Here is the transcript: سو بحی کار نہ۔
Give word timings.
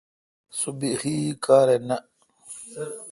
سو 0.57 0.69
بحی 0.79 1.15
کار 1.45 1.67
نہ۔ 1.87 1.97